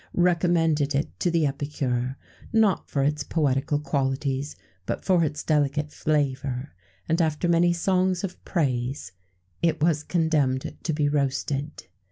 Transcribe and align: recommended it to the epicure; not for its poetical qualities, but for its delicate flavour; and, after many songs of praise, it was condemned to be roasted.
recommended 0.15 0.95
it 0.95 1.07
to 1.19 1.29
the 1.29 1.45
epicure; 1.45 2.17
not 2.51 2.89
for 2.89 3.03
its 3.03 3.21
poetical 3.23 3.79
qualities, 3.79 4.55
but 4.87 5.05
for 5.05 5.23
its 5.23 5.43
delicate 5.43 5.91
flavour; 5.91 6.73
and, 7.07 7.21
after 7.21 7.47
many 7.47 7.71
songs 7.71 8.23
of 8.23 8.43
praise, 8.43 9.11
it 9.61 9.79
was 9.79 10.01
condemned 10.01 10.75
to 10.81 10.91
be 10.91 11.07
roasted. 11.07 11.83